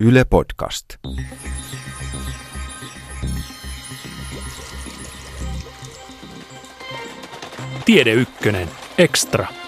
Yle 0.00 0.24
Podcast. 0.24 0.98
Tiede 7.84 8.12
Ykkönen, 8.12 8.68
Extra. 8.98 9.59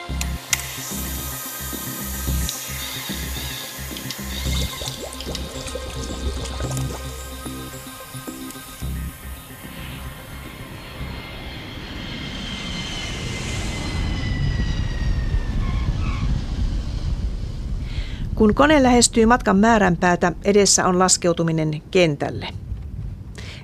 Kun 18.43 18.55
kone 18.55 18.83
lähestyy 18.83 19.27
matkan 19.27 19.57
määränpäätä, 19.57 20.33
edessä 20.45 20.87
on 20.87 20.99
laskeutuminen 20.99 21.83
kentälle. 21.91 22.49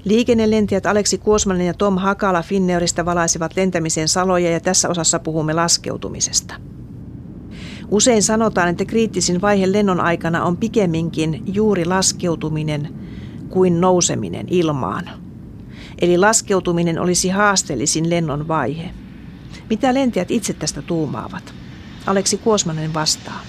Liikennelentijät 0.05 0.87
Aleksi 0.87 1.19
Kuosmanen 1.19 1.67
ja 1.67 1.75
Tom 1.75 1.99
Hakala 1.99 2.43
Finneurista 2.43 3.05
valaisivat 3.05 3.57
lentämisen 3.57 4.09
saloja 4.09 4.51
ja 4.51 4.61
tässä 4.61 4.89
osassa 4.89 5.19
puhumme 5.19 5.55
laskeutumisesta. 5.55 6.55
Usein 7.91 8.23
sanotaan, 8.23 8.69
että 8.69 8.85
kriittisin 8.85 9.41
vaihe 9.41 9.73
lennon 9.73 10.01
aikana 10.01 10.45
on 10.45 10.57
pikemminkin 10.57 11.43
juuri 11.47 11.85
laskeutuminen 11.85 12.95
kuin 13.49 13.81
nouseminen 13.81 14.47
ilmaan. 14.51 15.11
Eli 16.01 16.19
laskeutuminen 16.19 16.99
olisi 16.99 17.29
haasteellisin 17.29 18.11
lennon 18.11 18.49
vaihe. 18.49 18.91
Mitä 19.71 19.95
lentijät 19.95 20.31
itse 20.31 20.53
tästä 20.53 20.83
tuumaavat? 20.83 21.55
Aleksi 22.07 22.37
Kuosmanen 22.37 22.95
vastaa. 22.95 23.41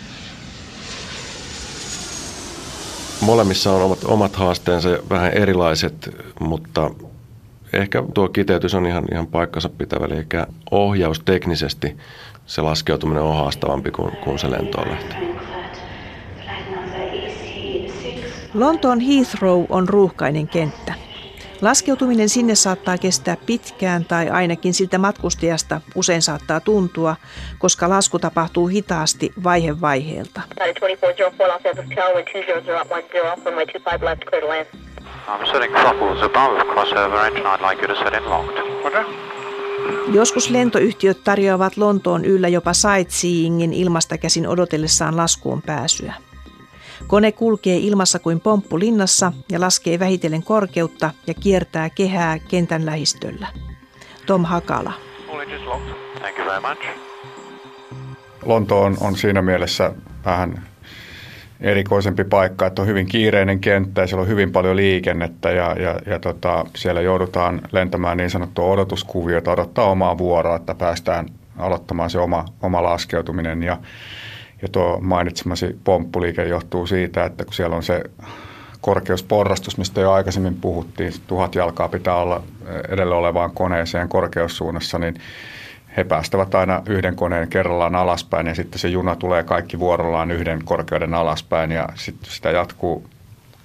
Molemmissa 3.21 3.71
on 3.71 3.81
omat, 3.81 4.03
omat 4.03 4.35
haasteensa 4.35 4.89
vähän 5.09 5.33
erilaiset, 5.33 6.15
mutta 6.39 6.91
ehkä 7.73 8.03
tuo 8.13 8.29
kiteytys 8.29 8.73
on 8.73 8.85
ihan, 8.85 9.05
ihan 9.11 9.27
paikkansa 9.27 9.69
pitävä. 9.69 10.05
Eli 10.05 10.25
ohjaus 10.71 11.19
teknisesti 11.19 11.97
se 12.45 12.61
laskeutuminen 12.61 13.23
on 13.23 13.37
haastavampi 13.37 13.91
kuin, 13.91 14.11
kuin 14.23 14.39
se 14.39 14.51
lentoon 14.51 14.91
lähtö. 14.91 15.15
Lontoon 18.53 18.99
Heathrow 18.99 19.65
on 19.69 19.89
ruuhkainen 19.89 20.47
kenttä. 20.47 20.93
Laskeutuminen 21.61 22.29
sinne 22.29 22.55
saattaa 22.55 22.97
kestää 22.97 23.37
pitkään 23.45 24.05
tai 24.05 24.29
ainakin 24.29 24.73
siltä 24.73 24.97
matkustajasta 24.97 25.81
usein 25.95 26.21
saattaa 26.21 26.59
tuntua, 26.59 27.15
koska 27.57 27.89
lasku 27.89 28.19
tapahtuu 28.19 28.67
hitaasti 28.67 29.31
vaihe 29.43 29.81
vaiheelta. 29.81 30.41
Joskus 40.11 40.49
lentoyhtiöt 40.49 41.23
tarjoavat 41.23 41.77
Lontoon 41.77 42.25
yllä 42.25 42.47
jopa 42.47 42.73
sightseeingin 42.73 43.73
ilmasta 43.73 44.17
käsin 44.17 44.47
odotellessaan 44.47 45.17
laskuun 45.17 45.61
pääsyä. 45.61 46.13
Kone 47.07 47.31
kulkee 47.31 47.77
ilmassa 47.77 48.19
kuin 48.19 48.39
pomppu 48.39 48.79
linnassa 48.79 49.33
ja 49.51 49.59
laskee 49.59 49.99
vähitellen 49.99 50.43
korkeutta 50.43 51.11
ja 51.27 51.33
kiertää 51.33 51.89
kehää 51.89 52.39
kentän 52.39 52.85
lähistöllä. 52.85 53.47
Tom 54.25 54.45
Hakala. 54.45 54.93
Lonto 58.45 58.81
on, 58.81 58.97
on 59.01 59.15
siinä 59.15 59.41
mielessä 59.41 59.91
vähän 60.25 60.63
erikoisempi 61.61 62.23
paikka, 62.23 62.65
että 62.65 62.81
on 62.81 62.87
hyvin 62.87 63.05
kiireinen 63.05 63.59
kenttä 63.59 64.01
ja 64.01 64.07
siellä 64.07 64.21
on 64.21 64.27
hyvin 64.27 64.51
paljon 64.51 64.75
liikennettä 64.75 65.51
ja, 65.51 65.75
ja, 65.79 65.99
ja 66.05 66.19
tota, 66.19 66.65
siellä 66.75 67.01
joudutaan 67.01 67.61
lentämään 67.71 68.17
niin 68.17 68.29
sanottua 68.29 68.65
odotuskuviota, 68.65 69.51
odottaa 69.51 69.85
omaa 69.85 70.17
vuoroa, 70.17 70.55
että 70.55 70.75
päästään 70.75 71.29
aloittamaan 71.57 72.09
se 72.09 72.19
oma, 72.19 72.45
oma 72.61 72.83
laskeutuminen 72.83 73.63
ja 73.63 73.77
ja 74.61 74.67
tuo 74.67 74.99
mainitsemasi 75.01 75.79
pomppuliike 75.83 76.45
johtuu 76.45 76.87
siitä, 76.87 77.25
että 77.25 77.45
kun 77.45 77.53
siellä 77.53 77.75
on 77.75 77.83
se 77.83 78.03
korkeusporrastus, 78.81 79.77
mistä 79.77 80.01
jo 80.01 80.11
aikaisemmin 80.11 80.55
puhuttiin, 80.55 81.13
tuhat 81.27 81.55
jalkaa 81.55 81.89
pitää 81.89 82.15
olla 82.15 82.43
edellä 82.89 83.15
olevaan 83.15 83.51
koneeseen 83.51 84.09
korkeussuunnassa, 84.09 84.99
niin 84.99 85.15
he 85.97 86.03
päästävät 86.03 86.55
aina 86.55 86.81
yhden 86.85 87.15
koneen 87.15 87.47
kerrallaan 87.47 87.95
alaspäin 87.95 88.47
ja 88.47 88.55
sitten 88.55 88.79
se 88.79 88.87
juna 88.87 89.15
tulee 89.15 89.43
kaikki 89.43 89.79
vuorollaan 89.79 90.31
yhden 90.31 90.65
korkeuden 90.65 91.13
alaspäin 91.13 91.71
ja 91.71 91.89
sitten 91.95 92.31
sitä 92.31 92.51
jatkuu, 92.51 93.05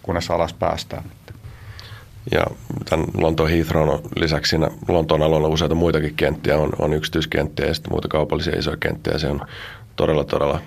kunnes 0.02 0.30
alas 0.30 0.52
päästään. 0.52 1.04
Ja 2.32 2.44
tämän 2.90 3.06
Lontoon 3.14 3.50
Heathrown 3.50 4.00
lisäksi 4.16 4.50
siinä 4.50 4.70
Lontoon 4.88 5.22
alueella 5.22 5.48
useita 5.48 5.74
muitakin 5.74 6.14
kenttiä, 6.14 6.58
on, 6.58 6.72
on 6.78 6.92
yksityiskenttiä 6.92 7.66
ja 7.66 7.74
sitten 7.74 7.92
muita 7.92 8.08
kaupallisia 8.08 8.58
isoja 8.58 8.76
kenttiä. 8.76 9.18
Se 9.18 9.28
on 9.28 9.40
todella, 9.96 10.24
todella 10.24 10.60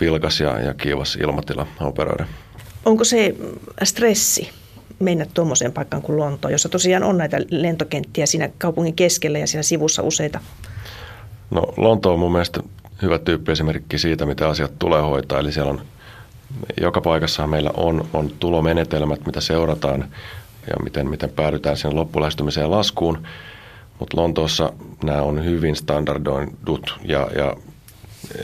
vilkas 0.00 0.40
ja, 0.40 0.60
ja 0.60 0.74
kiivas 0.74 1.16
ilmatila 1.16 1.66
operoida. 1.80 2.24
Onko 2.84 3.04
se 3.04 3.34
stressi 3.84 4.50
mennä 4.98 5.26
tuommoiseen 5.34 5.72
paikkaan 5.72 6.02
kuin 6.02 6.18
Lonto, 6.18 6.48
jossa 6.48 6.68
tosiaan 6.68 7.02
on 7.02 7.18
näitä 7.18 7.40
lentokenttiä 7.50 8.26
siinä 8.26 8.48
kaupungin 8.58 8.94
keskellä 8.94 9.38
ja 9.38 9.46
siellä 9.46 9.62
sivussa 9.62 10.02
useita? 10.02 10.40
No 11.50 11.62
Lonto 11.76 12.12
on 12.12 12.18
mun 12.18 12.32
mielestä 12.32 12.60
hyvä 13.02 13.18
tyyppi 13.18 13.52
esimerkki 13.52 13.98
siitä, 13.98 14.26
mitä 14.26 14.48
asiat 14.48 14.78
tulee 14.78 15.02
hoitaa. 15.02 15.38
Eli 15.38 15.52
siellä 15.52 15.70
on 15.70 15.82
joka 16.80 17.00
paikassa 17.00 17.46
meillä 17.46 17.70
on, 17.76 18.08
on 18.12 18.30
tulomenetelmät, 18.40 19.26
mitä 19.26 19.40
seurataan 19.40 20.00
ja 20.66 20.76
miten, 20.84 21.10
miten 21.10 21.30
päädytään 21.30 21.76
sen 21.76 21.96
loppulähestymiseen 21.96 22.70
laskuun. 22.70 23.26
Mutta 23.98 24.20
Lontoossa 24.20 24.72
nämä 25.04 25.22
on 25.22 25.44
hyvin 25.44 25.76
standardoidut 25.76 26.98
ja, 27.04 27.30
ja 27.36 27.56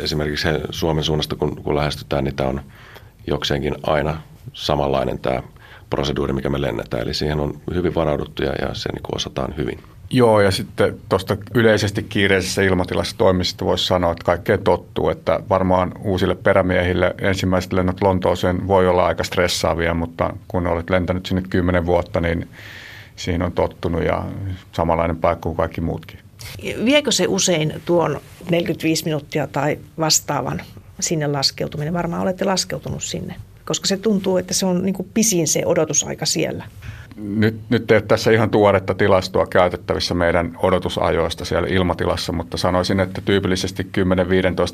esimerkiksi 0.01 0.49
Suomen 0.71 1.05
suunnasta, 1.05 1.37
kun, 1.37 1.57
kun 1.63 1.77
lähestytään, 1.77 2.25
niin 2.25 2.37
tämä 2.37 2.49
on 2.49 2.61
jokseenkin 3.27 3.77
aina 3.83 4.23
samanlainen 4.53 5.19
tämä 5.19 5.43
proseduuri, 5.91 6.33
mikä 6.33 6.49
me 6.49 6.61
lennetään. 6.61 7.03
Eli 7.03 7.15
siihen 7.15 7.41
on 7.41 7.61
hyvin 7.75 7.95
varauduttu 7.95 8.43
ja, 8.43 8.53
ja 8.53 8.75
se 8.75 8.93
niin 8.93 9.03
osataan 9.15 9.55
hyvin. 9.57 9.79
Joo, 10.13 10.41
ja 10.41 10.51
sitten 10.51 10.99
tuosta 11.09 11.37
yleisesti 11.55 12.03
kiireisessä 12.03 12.63
ilmatilassa 12.63 13.19
toimisesta 13.19 13.65
voisi 13.65 13.87
sanoa, 13.87 14.13
että 14.13 14.25
kaikkea 14.25 14.59
tottuu, 14.59 15.09
että 15.09 15.41
varmaan 15.49 15.93
uusille 16.05 16.35
perämiehille 16.35 17.15
ensimmäiset 17.19 17.73
lennot 17.73 18.03
Lontooseen 18.03 18.69
voi 18.69 18.89
olla 18.89 19.07
aika 19.07 19.25
stressaavia, 19.25 19.95
mutta 19.95 20.35
kun 20.49 20.67
olet 20.67 20.91
lentänyt 20.91 21.27
sinne 21.27 21.43
kymmenen 21.51 21.87
vuotta, 21.87 22.21
niin 22.21 22.49
siihen 23.17 23.43
on 23.43 23.53
tottunut 23.53 24.05
ja 24.05 24.25
samanlainen 24.73 25.17
paikka 25.17 25.43
kuin 25.43 25.57
kaikki 25.57 25.81
muutkin. 25.81 26.19
Viekö 26.85 27.13
se 27.13 27.27
usein 27.29 27.83
tuon 27.85 28.21
45 28.51 29.05
minuuttia 29.05 29.47
tai 29.47 29.79
vastaavan 29.99 30.63
sinne 31.01 31.27
laskeutuminen? 31.27 31.95
Varmaan 31.95 32.23
olette 32.23 32.45
laskeutunut 32.45 33.03
sinne, 33.03 33.35
koska 33.65 33.87
se 33.87 33.97
tuntuu, 33.97 34.37
että 34.37 34.55
se 34.55 34.67
on 34.67 34.83
niin 34.83 34.95
kuin 34.95 35.09
pisin 35.15 35.49
se 35.49 35.63
odotusaika 35.67 36.27
siellä. 36.27 36.65
Nyt, 37.17 37.61
nyt 37.71 37.91
ei 37.91 37.97
ole 37.97 38.03
tässä 38.03 38.31
ihan 38.31 38.51
tuoretta 38.51 38.95
tilastoa 38.95 39.47
käytettävissä 39.47 40.15
meidän 40.15 40.59
odotusajoista 40.63 41.45
siellä 41.45 41.69
ilmatilassa, 41.69 42.33
mutta 42.33 42.57
sanoisin, 42.57 43.01
että 43.01 43.21
tyypillisesti 43.21 43.83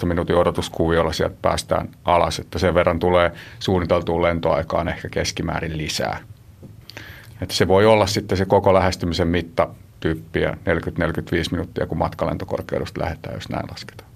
10-15 0.03 0.06
minuutin 0.06 0.37
odotuskuviolla 0.37 1.12
sieltä 1.12 1.37
päästään 1.43 1.88
alas, 2.04 2.38
että 2.38 2.59
sen 2.59 2.75
verran 2.75 2.98
tulee 2.98 3.33
suunniteltuun 3.59 4.22
lentoaikaan 4.22 4.88
ehkä 4.88 5.09
keskimäärin 5.09 5.78
lisää. 5.78 6.19
Että 7.43 7.54
se 7.54 7.69
voi 7.69 7.87
olla 7.87 8.06
sitten 8.06 8.38
se 8.38 8.44
koko 8.44 8.75
lähestymisen 8.75 9.28
mitta 9.28 9.69
tyyppiä 10.06 10.50
40-45 10.50 10.56
minuuttia, 11.50 11.86
kun 11.86 11.98
matkalentokorkeudesta 11.98 13.00
lähdetään, 13.00 13.34
jos 13.34 13.48
näin 13.48 13.66
lasketaan. 13.70 14.10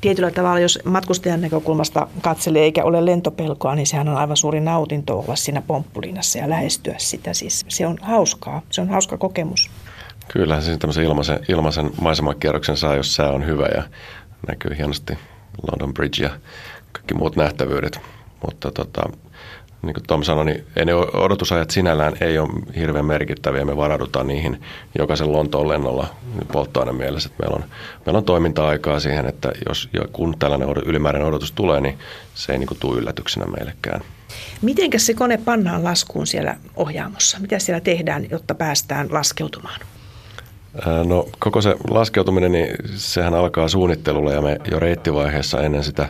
Tietyllä 0.00 0.30
tavalla, 0.30 0.60
jos 0.60 0.78
matkustajan 0.84 1.40
näkökulmasta 1.40 2.06
katselee 2.22 2.62
eikä 2.62 2.84
ole 2.84 3.06
lentopelkoa, 3.06 3.74
niin 3.74 3.86
sehän 3.86 4.08
on 4.08 4.16
aivan 4.16 4.36
suuri 4.36 4.60
nautinto 4.60 5.18
olla 5.18 5.36
siinä 5.36 5.62
pomppulinnassa 5.62 6.38
ja 6.38 6.48
lähestyä 6.48 6.94
sitä. 6.98 7.34
Siis 7.34 7.64
se 7.68 7.86
on 7.86 7.98
hauskaa, 8.02 8.62
se 8.70 8.80
on 8.80 8.88
hauska 8.88 9.18
kokemus. 9.18 9.70
Kyllä, 10.32 10.60
siis 10.60 10.78
tämmöisen 10.78 11.04
ilmaisen, 11.04 11.40
ilmaisen 11.48 11.90
maisemakierroksen 12.00 12.76
saa, 12.76 12.96
jos 12.96 13.14
sää 13.14 13.30
on 13.30 13.46
hyvä 13.46 13.66
ja 13.74 13.82
näkyy 14.48 14.76
hienosti 14.76 15.18
London 15.70 15.94
Bridge 15.94 16.22
ja 16.22 16.30
kaikki 16.92 17.14
muut 17.14 17.36
nähtävyydet. 17.36 18.00
Mutta 18.46 18.70
tota, 18.70 19.02
niin 19.82 19.94
kuin 19.94 20.04
Tom 20.06 20.22
sanoi, 20.22 20.44
niin 20.44 20.64
ei 20.76 20.84
ne 20.84 20.94
odotusajat 20.94 21.70
sinällään 21.70 22.12
ei 22.20 22.38
ole 22.38 22.48
hirveän 22.76 23.04
merkittäviä. 23.04 23.64
Me 23.64 23.76
varaudutaan 23.76 24.26
niihin 24.26 24.62
jokaisen 24.98 25.32
Lontoon 25.32 25.68
lennolla 25.68 26.06
polttoaine 26.52 26.92
mielessä. 26.92 27.28
Että 27.32 27.42
meillä, 27.42 27.56
on, 27.56 27.64
meillä 28.06 28.18
on 28.18 28.24
toiminta-aikaa 28.24 29.00
siihen, 29.00 29.26
että 29.26 29.52
jos 29.68 29.88
ja 29.92 30.00
kun 30.12 30.36
tällainen 30.38 30.68
ylimääräinen 30.86 31.28
odotus 31.28 31.52
tulee, 31.52 31.80
niin 31.80 31.98
se 32.34 32.52
ei 32.52 32.58
niin 32.58 32.68
kuin 32.68 32.78
tule 32.80 32.98
yllätyksenä 32.98 33.46
meillekään. 33.46 34.00
Mitenkäs 34.62 35.06
se 35.06 35.14
kone 35.14 35.38
pannaan 35.38 35.84
laskuun 35.84 36.26
siellä 36.26 36.56
ohjaamossa? 36.76 37.38
Mitä 37.40 37.58
siellä 37.58 37.80
tehdään, 37.80 38.30
jotta 38.30 38.54
päästään 38.54 39.08
laskeutumaan? 39.10 39.80
No 41.04 41.26
koko 41.38 41.60
se 41.60 41.76
laskeutuminen, 41.90 42.52
niin 42.52 42.76
sehän 42.94 43.34
alkaa 43.34 43.68
suunnittelulla 43.68 44.32
ja 44.32 44.42
me 44.42 44.58
jo 44.70 44.78
reittivaiheessa 44.78 45.60
ennen 45.60 45.84
sitä 45.84 46.08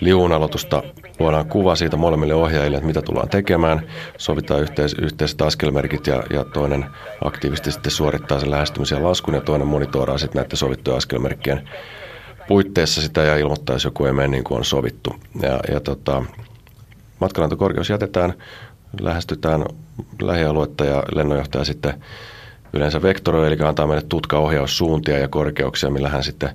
liuunaloitusta 0.00 0.82
luodaan 1.18 1.48
kuva 1.48 1.76
siitä 1.76 1.96
molemmille 1.96 2.34
ohjaajille, 2.34 2.76
että 2.76 2.86
mitä 2.86 3.02
tullaan 3.02 3.28
tekemään, 3.28 3.86
sovitaan 4.18 4.60
yhteis- 4.60 4.96
yhteiset 5.02 5.42
askelmerkit 5.42 6.06
ja, 6.06 6.22
ja 6.30 6.44
toinen 6.44 6.86
aktiivisesti 7.24 7.70
sitten 7.70 7.92
suorittaa 7.92 8.40
sen 8.40 8.50
lähestymisen 8.50 9.04
laskun 9.04 9.34
ja 9.34 9.40
toinen 9.40 9.68
monitooraa 9.68 10.18
sitten 10.18 10.42
näiden 10.42 10.56
sovittujen 10.56 10.96
askelmerkkien 10.96 11.68
puitteissa 12.48 13.02
sitä 13.02 13.22
ja 13.22 13.36
ilmoittaa, 13.36 13.76
jos 13.76 13.84
joku 13.84 14.04
ei 14.04 14.12
mene 14.12 14.28
niin 14.28 14.44
kuin 14.44 14.58
on 14.58 14.64
sovittu. 14.64 15.16
Ja, 15.42 15.60
ja 15.72 15.80
tota, 15.80 16.22
matkalantokorkeus 17.20 17.90
jätetään, 17.90 18.34
lähestytään 19.00 19.64
lähialuetta 20.22 20.84
ja 20.84 21.02
lennonjohtaja 21.14 21.64
sitten 21.64 22.02
yleensä 22.76 23.02
vektoroi, 23.02 23.46
eli 23.46 23.56
antaa 23.64 23.86
meille 23.86 24.06
tutkaohjaussuuntia 24.08 25.18
ja 25.18 25.28
korkeuksia, 25.28 25.90
millä 25.90 26.08
hän 26.08 26.24
sitten 26.24 26.50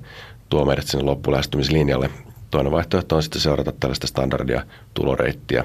tuo 0.49 0.65
meidät 0.65 0.87
sinne 0.87 1.05
loppulähestymislinjalle. 1.05 2.09
Toinen 2.51 2.71
vaihtoehto 2.71 3.15
on 3.15 3.23
sitten 3.23 3.41
seurata 3.41 3.71
tällaista 3.79 4.07
standardia 4.07 4.63
tuloreittiä 4.93 5.63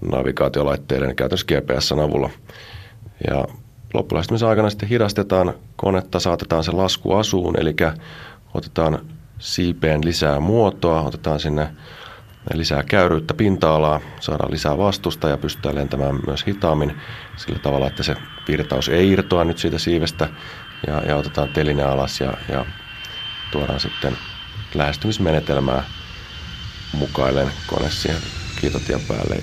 navigaatiolaitteiden 0.00 1.16
käytössä 1.16 1.46
GPSn 1.46 1.98
avulla. 1.98 2.30
Ja 3.30 3.44
loppulähestymisen 3.94 4.48
aikana 4.48 4.70
sitten 4.70 4.88
hidastetaan 4.88 5.54
konetta, 5.76 6.20
saatetaan 6.20 6.64
se 6.64 6.72
lasku 6.72 7.12
asuun, 7.14 7.60
eli 7.60 7.76
otetaan 8.54 8.98
siipeen 9.38 10.04
lisää 10.04 10.40
muotoa, 10.40 11.02
otetaan 11.02 11.40
sinne 11.40 11.68
lisää 12.54 12.82
käyryyttä 12.82 13.34
pinta-alaa, 13.34 14.00
saadaan 14.20 14.50
lisää 14.50 14.78
vastusta 14.78 15.28
ja 15.28 15.36
pystytään 15.36 15.74
lentämään 15.74 16.18
myös 16.26 16.46
hitaammin 16.46 16.96
sillä 17.36 17.58
tavalla, 17.58 17.86
että 17.86 18.02
se 18.02 18.16
virtaus 18.48 18.88
ei 18.88 19.10
irtoa 19.10 19.44
nyt 19.44 19.58
siitä 19.58 19.78
siivestä 19.78 20.28
ja, 20.86 21.02
ja 21.06 21.16
otetaan 21.16 21.48
teline 21.48 21.82
alas 21.82 22.20
ja, 22.20 22.34
ja 22.48 22.64
tuodaan 23.52 23.80
sitten 23.80 24.16
lähestymismenetelmää 24.74 25.84
mukaillen 26.92 27.48
kone 27.66 27.90
siihen 27.90 28.22
kiitotien 28.60 29.00
päälle. 29.08 29.36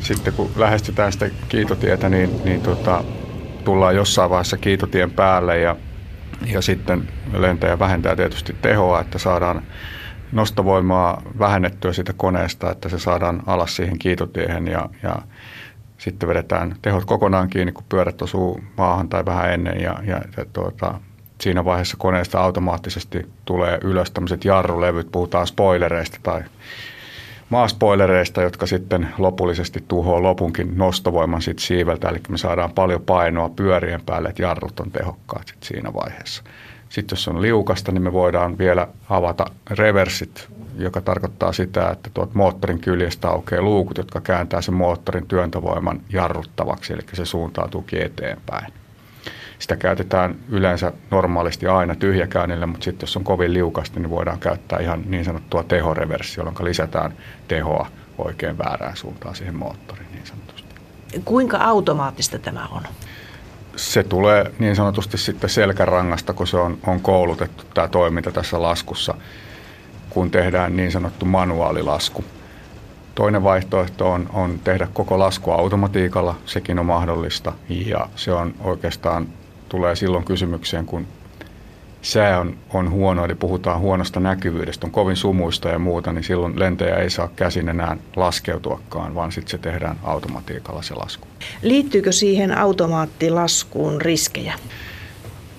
Sitten 0.00 0.32
kun 0.32 0.52
lähestytään 0.56 1.12
sitä 1.12 1.30
kiitotietä, 1.48 2.08
niin, 2.08 2.44
niin 2.44 2.60
tota, 2.62 3.04
tullaan 3.64 3.96
jossain 3.96 4.30
vaiheessa 4.30 4.56
kiitotien 4.56 5.10
päälle 5.10 5.58
ja, 5.58 5.76
ja 6.46 6.62
sitten 6.62 7.08
lentäjä 7.32 7.78
vähentää 7.78 8.16
tietysti 8.16 8.56
tehoa, 8.62 9.00
että 9.00 9.18
saadaan 9.18 9.62
nostovoimaa 10.36 11.22
vähennettyä 11.38 11.92
siitä 11.92 12.12
koneesta, 12.12 12.70
että 12.70 12.88
se 12.88 12.98
saadaan 12.98 13.42
alas 13.46 13.76
siihen 13.76 13.98
kiitotiehen 13.98 14.68
ja, 14.68 14.88
ja 15.02 15.16
sitten 15.98 16.28
vedetään 16.28 16.76
tehot 16.82 17.04
kokonaan 17.04 17.48
kiinni, 17.48 17.72
kun 17.72 17.84
pyörät 17.88 18.22
osuu 18.22 18.60
maahan 18.76 19.08
tai 19.08 19.24
vähän 19.24 19.52
ennen 19.52 19.80
ja, 19.80 19.96
ja, 20.06 20.22
ja 20.36 20.44
tuota, 20.52 21.00
siinä 21.40 21.64
vaiheessa 21.64 21.96
koneesta 21.96 22.40
automaattisesti 22.40 23.26
tulee 23.44 23.78
ylös 23.82 24.10
tämmöiset 24.10 24.44
jarrulevyt, 24.44 25.12
puhutaan 25.12 25.46
spoilereista 25.46 26.18
tai 26.22 26.42
maaspoilereista, 27.50 28.42
jotka 28.42 28.66
sitten 28.66 29.08
lopullisesti 29.18 29.84
tuhoaa 29.88 30.22
lopunkin 30.22 30.78
nostovoiman 30.78 31.42
sit 31.42 31.58
siiveltä, 31.58 32.08
eli 32.08 32.20
me 32.28 32.38
saadaan 32.38 32.72
paljon 32.72 33.02
painoa 33.02 33.48
pyörien 33.48 34.02
päälle, 34.06 34.28
että 34.28 34.42
jarrut 34.42 34.80
on 34.80 34.90
tehokkaat 34.90 35.46
sit 35.46 35.62
siinä 35.62 35.94
vaiheessa. 35.94 36.42
Sitten 36.88 37.16
jos 37.16 37.28
on 37.28 37.42
liukasta, 37.42 37.92
niin 37.92 38.02
me 38.02 38.12
voidaan 38.12 38.58
vielä 38.58 38.88
avata 39.10 39.44
reversit, 39.70 40.48
joka 40.78 41.00
tarkoittaa 41.00 41.52
sitä, 41.52 41.90
että 41.90 42.10
tuot 42.14 42.34
moottorin 42.34 42.78
kyljestä 42.78 43.28
aukeaa 43.28 43.62
luukut, 43.62 43.98
jotka 43.98 44.20
kääntää 44.20 44.62
sen 44.62 44.74
moottorin 44.74 45.26
työntövoiman 45.26 46.00
jarruttavaksi, 46.08 46.92
eli 46.92 47.02
se 47.12 47.24
suuntautuukin 47.24 48.02
eteenpäin. 48.02 48.72
Sitä 49.58 49.76
käytetään 49.76 50.36
yleensä 50.48 50.92
normaalisti 51.10 51.66
aina 51.66 51.94
tyhjäkäynnille, 51.94 52.66
mutta 52.66 52.84
sitten 52.84 53.06
jos 53.06 53.16
on 53.16 53.24
kovin 53.24 53.52
liukasta, 53.52 54.00
niin 54.00 54.10
voidaan 54.10 54.38
käyttää 54.38 54.78
ihan 54.78 55.02
niin 55.06 55.24
sanottua 55.24 55.62
tehoreverssi, 55.62 56.40
jolloin 56.40 56.56
lisätään 56.60 57.12
tehoa 57.48 57.86
oikein 58.18 58.58
väärään 58.58 58.96
suuntaan 58.96 59.34
siihen 59.34 59.56
moottoriin 59.56 60.08
niin 60.12 60.26
sanotusti. 60.26 60.74
Kuinka 61.24 61.58
automaattista 61.58 62.38
tämä 62.38 62.66
on? 62.70 62.82
Se 63.76 64.02
tulee 64.02 64.52
niin 64.58 64.76
sanotusti 64.76 65.18
sitten 65.18 65.50
selkärangasta, 65.50 66.32
kun 66.32 66.46
se 66.46 66.56
on, 66.56 66.78
on 66.86 67.00
koulutettu 67.00 67.64
tämä 67.74 67.88
toiminta 67.88 68.32
tässä 68.32 68.62
laskussa, 68.62 69.14
kun 70.10 70.30
tehdään 70.30 70.76
niin 70.76 70.92
sanottu 70.92 71.26
manuaalilasku. 71.26 72.24
Toinen 73.14 73.42
vaihtoehto 73.44 74.10
on, 74.12 74.30
on 74.32 74.58
tehdä 74.64 74.88
koko 74.92 75.18
lasku 75.18 75.50
automatiikalla, 75.50 76.34
sekin 76.46 76.78
on 76.78 76.86
mahdollista 76.86 77.52
ja 77.68 78.08
se 78.16 78.32
on 78.32 78.54
oikeastaan 78.60 79.28
tulee 79.68 79.96
silloin 79.96 80.24
kysymykseen, 80.24 80.86
kun 80.86 81.06
sää 82.06 82.40
on, 82.40 82.56
on 82.74 82.90
huono, 82.90 83.24
eli 83.24 83.34
puhutaan 83.34 83.80
huonosta 83.80 84.20
näkyvyydestä, 84.20 84.86
on 84.86 84.90
kovin 84.90 85.16
sumuista 85.16 85.68
ja 85.68 85.78
muuta, 85.78 86.12
niin 86.12 86.24
silloin 86.24 86.58
lentäjä 86.60 86.96
ei 86.96 87.10
saa 87.10 87.28
käsin 87.36 87.68
enää 87.68 87.96
laskeutuakaan, 88.16 89.14
vaan 89.14 89.32
sitten 89.32 89.50
se 89.50 89.58
tehdään 89.58 89.96
automatiikalla 90.02 90.82
se 90.82 90.94
lasku. 90.94 91.28
Liittyykö 91.62 92.12
siihen 92.12 92.58
automaattilaskuun 92.58 94.00
riskejä? 94.00 94.54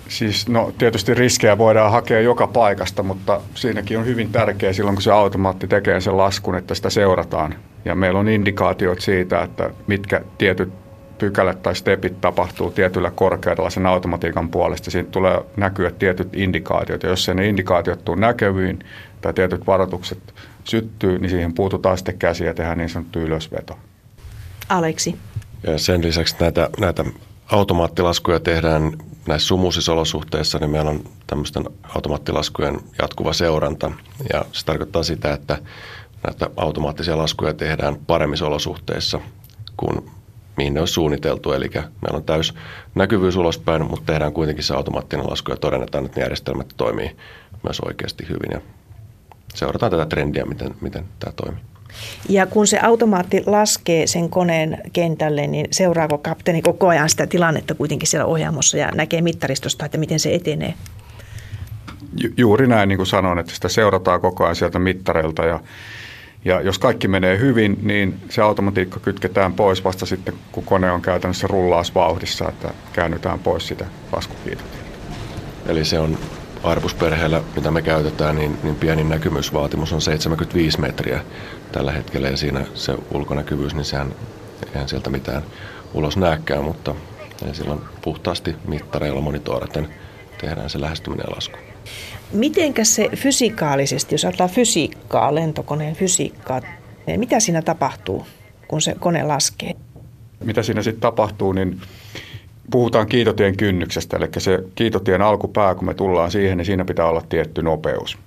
Siis 0.10 0.48
no 0.48 0.74
tietysti 0.78 1.14
riskejä 1.14 1.58
voidaan 1.58 1.92
hakea 1.92 2.22
joka 2.22 2.48
paikasta, 2.48 3.04
mutta 3.04 3.42
siinäkin 3.56 3.98
on 3.98 4.06
hyvin 4.06 4.32
tärkeää 4.32 4.74
silloin, 4.74 4.96
kun 4.96 5.04
se 5.04 5.12
automaatti 5.12 5.68
tekee 5.68 6.02
sen 6.02 6.18
laskun, 6.18 6.56
että 6.56 6.76
sitä 6.76 6.90
seurataan. 6.90 7.56
Ja 7.86 7.96
meillä 7.96 8.20
on 8.20 8.30
indikaatiot 8.30 9.02
siitä, 9.02 9.42
että 9.42 9.70
mitkä 9.88 10.22
tietyt 10.38 10.87
pykälät 11.18 11.64
tai 11.64 11.76
stepit 11.76 12.22
tapahtuu 12.22 12.72
tietyllä 12.72 13.12
korkeudella 13.12 13.70
sen 13.70 13.86
automatiikan 13.86 14.50
puolesta. 14.50 14.92
Siinä 14.92 15.10
tulee 15.12 15.42
näkyä 15.58 15.92
tietyt 15.92 16.36
indikaatiot. 16.36 17.04
Ja 17.04 17.10
jos 17.10 17.26
se 17.26 17.34
ne 17.34 17.48
indikaatiot 17.48 18.06
tuu 18.06 18.16
näkeviin 18.16 18.80
tai 19.22 19.34
tietyt 19.34 19.68
varoitukset 19.68 20.34
syttyy, 20.64 21.20
niin 21.20 21.30
siihen 21.30 21.54
puututaan 21.54 21.98
sitten 21.98 22.18
käsiä 22.20 22.48
ja 22.48 22.54
tehdään 22.54 22.78
niin 22.78 22.90
sanottu 22.90 23.20
ylösveto. 23.20 23.78
Aleksi. 24.70 25.16
Ja 25.64 25.78
sen 25.78 26.04
lisäksi 26.04 26.36
näitä, 26.40 26.70
näitä 26.80 27.06
automaattilaskuja 27.52 28.40
tehdään 28.40 28.94
näissä 29.28 29.48
sumuisissa 29.48 29.94
olosuhteissa, 29.94 30.58
niin 30.60 30.70
meillä 30.70 30.90
on 30.90 31.04
tämmöisten 31.28 31.64
automaattilaskujen 31.96 32.80
jatkuva 33.02 33.34
seuranta. 33.34 33.92
Ja 34.34 34.46
se 34.52 34.66
tarkoittaa 34.66 35.04
sitä, 35.04 35.34
että 35.34 35.58
näitä 36.28 36.50
automaattisia 36.58 37.18
laskuja 37.18 37.54
tehdään 37.54 37.96
paremmissa 38.08 38.48
olosuhteissa 38.48 39.20
kuin 39.78 40.12
mihin 40.58 40.74
ne 40.74 40.82
on 40.82 40.88
suunniteltu. 40.88 41.52
Eli 41.52 41.70
meillä 41.74 42.18
on 42.18 42.24
täys 42.24 42.54
näkyvyys 42.96 43.36
ulospäin, 43.36 43.86
mutta 43.90 44.06
tehdään 44.06 44.34
kuitenkin 44.34 44.64
se 44.64 44.74
automaattinen 44.74 45.30
lasku 45.30 45.52
ja 45.52 45.58
todennetaan, 45.58 46.06
että 46.06 46.20
ne 46.20 46.24
järjestelmät 46.24 46.68
toimii 46.78 47.16
myös 47.64 47.80
oikeasti 47.80 48.28
hyvin. 48.30 48.52
Ja 48.52 48.62
seurataan 49.54 49.92
tätä 49.92 50.06
trendiä, 50.06 50.46
miten, 50.46 50.76
miten 50.82 51.06
tämä 51.20 51.34
toimii. 51.36 51.62
Ja 52.30 52.46
kun 52.46 52.68
se 52.68 52.80
automaatti 52.80 53.44
laskee 53.46 54.08
sen 54.08 54.30
koneen 54.30 54.78
kentälle, 54.94 55.48
niin 55.48 55.68
seuraako 55.72 56.18
kapteeni 56.18 56.62
koko 56.62 56.88
ajan 56.88 57.10
sitä 57.10 57.28
tilannetta 57.28 57.76
kuitenkin 57.76 58.08
siellä 58.08 58.26
ohjaamossa 58.26 58.78
ja 58.78 58.92
näkee 58.96 59.22
mittaristosta, 59.22 59.86
että 59.86 59.98
miten 59.98 60.20
se 60.20 60.36
etenee? 60.36 60.74
Ju- 62.18 62.34
juuri 62.38 62.68
näin, 62.68 62.90
niin 62.90 62.98
kuin 62.98 63.08
sanoin, 63.08 63.40
että 63.40 63.54
sitä 63.54 63.70
seurataan 63.70 64.22
koko 64.22 64.44
ajan 64.44 64.56
sieltä 64.56 64.80
mittareilta 64.80 65.46
ja 65.46 65.60
ja 66.48 66.62
jos 66.62 66.80
kaikki 66.80 67.08
menee 67.08 67.40
hyvin, 67.40 67.80
niin 67.82 68.20
se 68.30 68.42
automatiikka 68.42 69.00
kytketään 69.00 69.54
pois 69.54 69.84
vasta 69.84 70.06
sitten, 70.06 70.34
kun 70.52 70.64
kone 70.64 70.92
on 70.92 71.02
käytännössä 71.02 71.48
rullausvauhdissa, 71.48 72.50
että 72.50 72.74
käännytään 72.94 73.40
pois 73.40 73.68
sitä 73.68 73.86
laskukiitotieltä. 74.16 74.88
Eli 75.66 75.86
se 75.86 76.00
on 76.00 76.18
arvusperheellä, 76.64 77.42
mitä 77.56 77.72
me 77.72 77.82
käytetään, 77.82 78.36
niin, 78.36 78.58
niin 78.64 78.76
pienin 78.76 79.10
näkymysvaatimus 79.10 79.94
on 79.94 80.02
75 80.02 80.80
metriä 80.80 81.22
tällä 81.72 81.92
hetkellä. 81.92 82.30
Ja 82.30 82.38
siinä 82.38 82.66
se 82.74 82.96
ulkonäkyvyys, 83.12 83.76
niin 83.76 83.86
sehän 83.86 84.16
eihän 84.74 84.90
sieltä 84.90 85.10
mitään 85.10 85.44
ulos 85.94 86.18
näkään, 86.18 86.64
mutta 86.64 86.96
silloin 87.52 87.82
puhtaasti 88.02 88.56
mittareilla 88.68 89.22
monitoraten 89.22 89.90
tehdään 90.42 90.70
se 90.70 90.82
lähestyminen 90.82 91.26
ja 91.30 91.36
lasku. 91.36 91.58
Mitenkä 92.34 92.84
se 92.84 93.10
fysikaalisesti, 93.16 94.16
jos 94.16 94.26
ajatellaan 94.26 94.56
fysiikkaa, 94.56 95.36
lentokoneen 95.36 95.96
fysiikkaa, 95.96 96.62
niin 97.08 97.20
mitä 97.20 97.40
siinä 97.40 97.62
tapahtuu, 97.62 98.28
kun 98.68 98.82
se 98.82 98.96
kone 99.00 99.24
laskee? 99.24 99.74
Mitä 100.44 100.64
siinä 100.64 100.82
sitten 100.82 101.02
tapahtuu, 101.02 101.52
niin 101.52 101.82
puhutaan 102.72 103.08
kiitotien 103.08 103.58
kynnyksestä, 103.58 104.18
eli 104.18 104.28
se 104.38 104.60
kiitotien 104.76 105.22
alkupää, 105.22 105.76
kun 105.76 105.86
me 105.86 105.94
tullaan 105.94 106.32
siihen, 106.32 106.58
niin 106.58 106.66
siinä 106.66 106.86
pitää 106.86 107.10
olla 107.10 107.22
tietty 107.30 107.62
nopeus. 107.62 108.18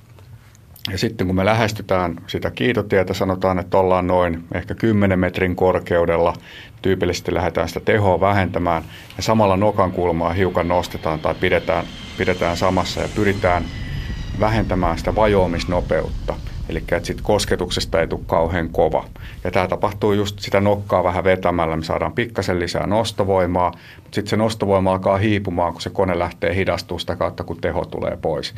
Ja 0.92 0.98
sitten 0.98 1.26
kun 1.26 1.36
me 1.36 1.44
lähestytään 1.44 2.16
sitä 2.26 2.50
kiitotietä, 2.50 3.14
sanotaan, 3.14 3.58
että 3.58 3.78
ollaan 3.78 4.06
noin 4.06 4.44
ehkä 4.54 4.74
10 4.74 5.18
metrin 5.18 5.56
korkeudella, 5.56 6.34
tyypillisesti 6.82 7.34
lähdetään 7.34 7.68
sitä 7.68 7.80
tehoa 7.80 8.20
vähentämään 8.20 8.82
ja 9.16 9.22
samalla 9.22 9.56
nokan 9.56 9.92
kulmaa 9.92 10.32
hiukan 10.32 10.68
nostetaan 10.68 11.20
tai 11.20 11.34
pidetään, 11.34 11.84
pidetään 12.18 12.56
samassa 12.56 13.00
ja 13.00 13.08
pyritään– 13.14 13.64
vähentämään 14.40 14.98
sitä 14.98 15.14
vajoamisnopeutta. 15.14 16.34
Eli 16.68 16.78
että 16.78 17.06
sit 17.06 17.20
kosketuksesta 17.20 18.00
ei 18.00 18.06
tule 18.06 18.20
kauhean 18.26 18.68
kova. 18.68 19.04
Ja 19.44 19.50
tämä 19.50 19.68
tapahtuu 19.68 20.12
just 20.12 20.38
sitä 20.38 20.60
nokkaa 20.60 21.04
vähän 21.04 21.24
vetämällä. 21.24 21.76
Me 21.76 21.84
saadaan 21.84 22.12
pikkasen 22.12 22.60
lisää 22.60 22.86
nostovoimaa, 22.86 23.70
mutta 23.96 24.14
sitten 24.14 24.30
se 24.30 24.36
nostovoima 24.36 24.92
alkaa 24.92 25.16
hiipumaan, 25.18 25.72
kun 25.72 25.82
se 25.82 25.90
kone 25.90 26.18
lähtee 26.18 26.54
hidastumaan 26.54 27.00
sitä 27.00 27.16
kautta, 27.16 27.44
kun 27.44 27.60
teho 27.60 27.84
tulee 27.84 28.18
pois. 28.22 28.54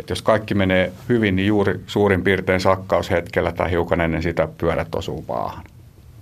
Et 0.00 0.10
jos 0.10 0.22
kaikki 0.22 0.54
menee 0.54 0.92
hyvin, 1.08 1.36
niin 1.36 1.46
juuri 1.46 1.80
suurin 1.86 2.24
piirtein 2.24 2.60
sakkaushetkellä 2.60 3.52
tai 3.52 3.70
hiukan 3.70 4.00
ennen 4.00 4.22
sitä 4.22 4.48
pyörät 4.58 4.94
osuu 4.94 5.24
maahan. 5.28 5.64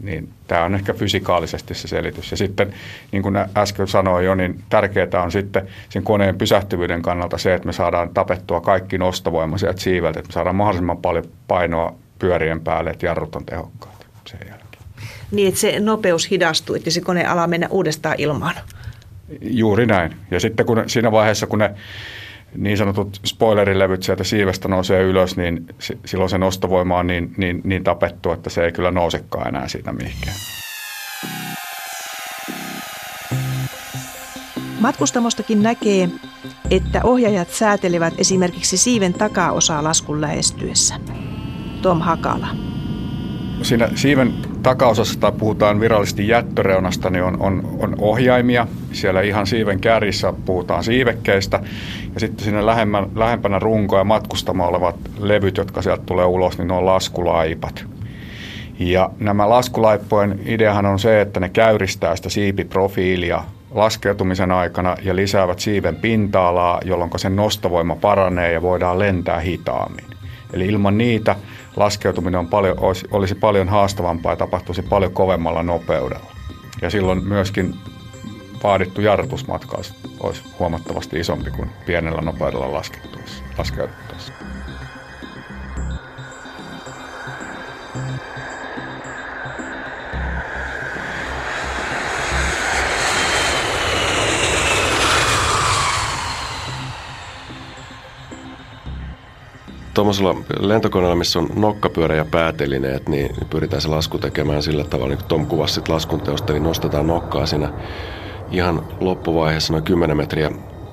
Niin 0.01 0.29
tämä 0.47 0.65
on 0.65 0.75
ehkä 0.75 0.95
fysikaalisesti 0.95 1.75
se 1.75 1.89
selitys. 1.89 2.31
Ja 2.31 2.37
sitten, 2.37 2.75
niin 3.13 3.23
kuin 3.23 3.37
äsken 3.57 3.89
sanoin 3.89 4.25
jo, 4.25 4.35
niin 4.35 4.65
tärkeää 4.69 5.23
on 5.25 5.33
sitten 5.33 5.69
sen 5.89 6.03
koneen 6.03 6.39
pysähtyvyyden 6.39 7.03
kannalta 7.03 7.39
se, 7.39 7.55
että 7.55 7.67
me 7.67 7.73
saadaan 7.73 8.11
tapettua 8.15 8.61
kaikki 8.61 8.99
nostovoima 8.99 9.59
sieltä 9.59 9.81
siiveltä, 9.81 10.21
että 10.21 10.29
me 10.29 10.33
saadaan 10.33 10.57
mahdollisimman 10.57 10.97
paljon 10.97 11.25
painoa 11.49 11.95
pyörien 12.19 12.61
päälle, 12.61 12.91
että 12.91 13.07
jarrut 13.07 13.37
on 13.37 13.47
tehokkaat 13.47 14.07
sen 14.27 14.41
jälkeen. 14.49 14.83
Niin, 15.31 15.49
että 15.49 15.61
se 15.61 15.81
nopeus 15.81 16.31
hidastuu, 16.31 16.77
että 16.77 16.91
se 16.91 17.01
kone 17.01 17.25
alaa 17.25 17.47
mennä 17.47 17.69
uudestaan 17.71 18.15
ilmaan. 18.19 18.55
Juuri 19.41 19.87
näin. 19.87 20.17
Ja 20.31 20.41
sitten 20.41 20.67
kun 20.67 20.85
siinä 20.87 21.13
vaiheessa, 21.13 21.47
kun 21.47 21.59
ne 21.59 21.71
niin 22.57 22.77
sanotut 22.77 23.21
spoilerilevyt 23.25 24.03
sieltä 24.03 24.25
siivestä 24.25 24.69
nousee 24.69 25.03
ylös, 25.03 25.37
niin 25.37 25.67
silloin 26.05 26.31
se 26.31 26.39
nostovoima 26.39 26.99
on 26.99 27.07
niin, 27.07 27.35
niin, 27.37 27.61
niin 27.65 27.85
tapettu, 27.85 28.31
että 28.31 28.51
se 28.51 28.65
ei 28.65 28.73
kyllä 28.73 28.91
nousekaan 28.91 29.49
enää 29.49 29.69
siitä 29.69 29.93
mihinkään. 29.93 30.37
Matkustamostakin 34.81 35.63
näkee, 35.63 36.09
että 36.71 37.01
ohjaajat 37.05 37.51
säätelevät 37.51 38.15
esimerkiksi 38.19 38.77
siiven 38.77 39.13
takaosaa 39.13 39.85
laskun 39.85 40.21
lähestyessä. 40.21 40.95
Tom 41.83 42.01
Hakala. 42.01 42.47
Siinä 43.63 43.89
siiven 43.95 44.54
takaosassa 44.65 45.21
tai 45.21 45.33
puhutaan 45.33 45.81
virallisesti 45.81 46.29
jättöreunasta, 46.29 47.11
niin 47.11 47.25
on, 47.25 47.37
on, 47.41 47.77
on 47.79 47.95
ohjaimia. 47.99 48.67
Siellä 48.93 49.21
ihan 49.21 49.47
siiven 49.47 49.81
kärjissä 49.81 50.33
puhutaan 50.45 50.85
siivekkeistä. 50.85 51.61
Ja 52.15 52.21
sitten 52.21 52.45
siinä 52.45 52.67
lähemmän, 52.67 53.07
lähempänä 53.15 53.59
runkoa 53.59 53.99
ja 53.99 54.05
matkustama 54.05 54.67
olevat 54.67 54.97
levyt, 55.19 55.57
jotka 55.57 55.83
sieltä 55.83 56.03
tulee 56.07 56.25
ulos, 56.25 56.59
niin 56.59 56.69
ne 56.69 56.75
on 56.75 56.87
laskulaipat. 56.87 57.85
Ja 58.79 59.11
nämä 59.21 59.49
laskulaippojen 59.49 60.41
ideahan 60.47 60.87
on 60.87 60.99
se, 60.99 61.21
että 61.21 61.41
ne 61.41 61.49
käyristää 61.49 62.17
sitä 62.17 62.29
siipiprofiilia 62.29 63.45
laskeutumisen 63.71 64.53
aikana 64.53 64.97
ja 65.03 65.17
lisäävät 65.17 65.59
siiven 65.59 65.97
pinta-alaa, 65.97 66.81
jolloin 66.85 67.11
sen 67.17 67.37
nostovoima 67.37 67.97
paranee 67.97 68.53
ja 68.53 68.63
voidaan 68.63 68.99
lentää 68.99 69.41
hitaammin. 69.41 70.14
Eli 70.53 70.67
ilman 70.67 70.99
niitä 70.99 71.37
laskeutuminen 71.77 72.41
on 72.41 72.49
paljon, 72.49 72.81
olisi, 72.81 73.07
olisi 73.11 73.35
paljon 73.35 73.69
haastavampaa 73.69 74.33
ja 74.33 74.37
tapahtuisi 74.37 74.83
paljon 74.83 75.13
kovemmalla 75.13 75.63
nopeudella. 75.63 76.33
Ja 76.83 76.91
silloin 76.91 77.25
myöskin 77.25 77.75
vaadittu 78.63 79.01
jarrutusmatka 79.01 79.77
olisi 80.21 80.43
huomattavasti 80.59 81.21
isompi 81.21 81.51
kuin 81.51 81.71
pienellä 81.87 82.21
nopeudella 82.21 82.73
laskeutuessa. 82.73 83.45
Tuommoisella 99.95 100.37
lentokoneella, 100.61 101.17
missä 101.17 101.39
on 101.39 101.49
nokkapyörä 101.57 102.15
ja 102.15 102.25
päätelineet, 102.25 103.09
niin 103.09 103.35
pyritään 103.51 103.83
se 103.83 103.89
lasku 103.89 104.19
tekemään 104.19 104.63
sillä 104.63 104.85
tavalla, 104.85 105.09
niin 105.09 105.19
kuin 105.19 105.29
Tom 105.29 105.47
kuvasi 105.47 105.75
sit 105.75 105.89
laskunteosta, 105.89 106.53
niin 106.53 106.63
nostetaan 106.63 107.07
nokkaa 107.07 107.47
siinä 107.47 107.73
ihan 108.51 108.89
loppuvaiheessa 109.01 109.73
noin 109.73 109.85
10 109.85 110.17
metriä 110.17 110.51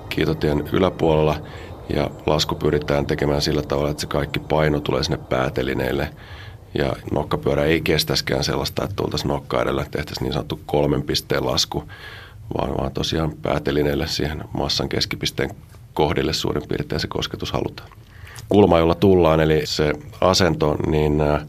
kiitotien 0.09 0.63
yläpuolella 0.71 1.35
ja 1.95 2.09
lasku 2.25 2.55
pyritään 2.55 3.05
tekemään 3.05 3.41
sillä 3.41 3.61
tavalla, 3.61 3.89
että 3.89 4.01
se 4.01 4.07
kaikki 4.07 4.39
paino 4.39 4.79
tulee 4.79 5.03
sinne 5.03 5.17
päätelineille. 5.29 6.09
Ja 6.73 6.93
nokkapyörä 7.11 7.63
ei 7.63 7.81
kestäskään 7.81 8.43
sellaista, 8.43 8.83
että 8.83 8.95
tultaisiin 8.95 9.29
nokka 9.29 9.61
edellä, 9.61 9.85
tehtäisiin 9.91 10.23
niin 10.23 10.33
sanottu 10.33 10.59
kolmen 10.65 11.03
pisteen 11.03 11.45
lasku, 11.45 11.83
vaan, 12.57 12.77
vaan 12.77 12.91
tosiaan 12.91 13.31
päätelineille 13.41 14.07
siihen 14.07 14.43
massan 14.57 14.89
keskipisteen 14.89 15.49
kohdille 15.93 16.33
suurin 16.33 16.67
piirtein 16.67 17.01
se 17.01 17.07
kosketus 17.07 17.51
halutaan 17.51 17.89
kulma, 18.51 18.79
jolla 18.79 18.95
tullaan, 18.95 19.39
eli 19.39 19.61
se 19.63 19.93
asento, 20.21 20.75
niin 20.87 21.21
äh, 21.21 21.41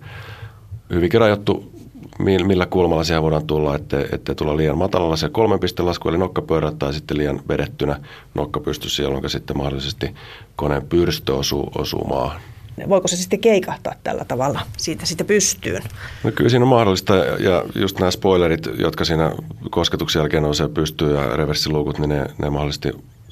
hyvinkin 0.93 1.21
rajoittu, 1.21 1.73
millä 2.19 2.67
kulmalla 2.67 3.05
siihen 3.05 3.23
voidaan 3.23 3.47
tulla, 3.47 3.77
ettei, 3.77 4.07
ettei 4.13 4.35
tulla 4.35 4.57
liian 4.57 4.79
matalalla 4.79 5.17
se 5.17 5.29
kolmen 5.29 5.61
pisteen 5.61 5.87
lasku, 5.87 6.09
eli 6.09 6.19
nokkapyörä 6.19 6.73
tai 6.79 6.95
sitten 6.95 7.19
liian 7.19 7.41
vedettynä 7.49 8.01
nokka 8.35 8.61
pystyssä, 8.61 9.03
jolloin 9.03 9.31
sitten 9.31 9.59
mahdollisesti 9.59 10.15
koneen 10.57 10.87
pyrstö 10.87 11.35
osuu, 11.35 11.71
osuu 11.79 12.05
maahan. 12.05 12.41
Voiko 12.89 13.09
se 13.09 13.17
sitten 13.17 13.41
keikahtaa 13.41 13.95
tällä 14.05 14.25
tavalla 14.25 14.61
siitä 14.77 15.07
sitten 15.07 15.27
pystyyn? 15.27 15.83
No 16.25 16.33
kyllä 16.33 16.51
siinä 16.51 16.65
on 16.65 16.69
mahdollista 16.69 17.17
ja 17.17 17.65
just 17.75 17.99
nämä 17.99 18.11
spoilerit, 18.11 18.69
jotka 18.79 19.05
siinä 19.05 19.33
kosketuksen 19.71 20.21
jälkeen 20.21 20.43
nousee 20.43 20.69
pystyyn 20.69 21.15
ja 21.15 21.37
reversiluukut, 21.37 21.99
niin 21.99 22.09
ne, 22.09 22.27
ne 22.39 22.51
mahdollisesti 22.51 22.89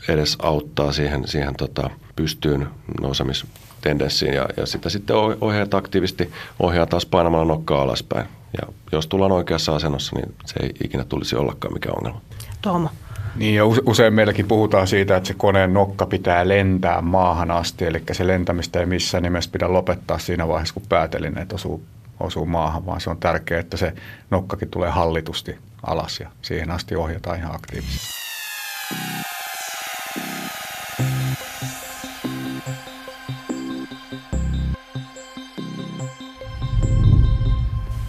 edes 0.08 0.36
auttaa 0.42 0.92
siihen, 0.92 1.28
siihen 1.28 1.54
tota, 1.56 1.90
pystyyn 2.20 2.68
nousemistendenssiin 3.00 4.34
ja, 4.34 4.48
ja 4.56 4.66
sitä 4.66 4.88
sitten 4.88 5.16
ohjaat 5.40 5.74
aktiivisesti 5.74 6.30
ohjaa 6.58 6.86
taas 6.86 7.06
painamalla 7.06 7.44
nokkaa 7.44 7.82
alaspäin. 7.82 8.26
Ja 8.60 8.72
jos 8.92 9.06
tullaan 9.06 9.32
oikeassa 9.32 9.76
asennossa, 9.76 10.16
niin 10.16 10.34
se 10.46 10.54
ei 10.62 10.70
ikinä 10.84 11.04
tulisi 11.04 11.36
ollakaan 11.36 11.74
mikään 11.74 11.96
ongelma. 11.98 12.20
Tom. 12.62 12.88
Niin 13.36 13.54
ja 13.54 13.62
usein 13.66 14.14
meilläkin 14.14 14.48
puhutaan 14.48 14.86
siitä, 14.86 15.16
että 15.16 15.26
se 15.26 15.34
koneen 15.34 15.74
nokka 15.74 16.06
pitää 16.06 16.48
lentää 16.48 17.00
maahan 17.00 17.50
asti, 17.50 17.84
eli 17.84 18.02
se 18.12 18.26
lentämistä 18.26 18.80
ei 18.80 18.86
missään 18.86 19.22
nimessä 19.22 19.50
pidä 19.50 19.72
lopettaa 19.72 20.18
siinä 20.18 20.48
vaiheessa, 20.48 20.74
kun 20.74 20.82
päätelineet 20.88 21.52
osuu, 21.52 21.82
osuu 22.20 22.46
maahan, 22.46 22.86
vaan 22.86 23.00
se 23.00 23.10
on 23.10 23.18
tärkeää, 23.18 23.60
että 23.60 23.76
se 23.76 23.92
nokkakin 24.30 24.68
tulee 24.68 24.90
hallitusti 24.90 25.58
alas 25.82 26.20
ja 26.20 26.30
siihen 26.42 26.70
asti 26.70 26.96
ohjataan 26.96 27.38
ihan 27.38 27.54
aktiivisesti. 27.54 28.19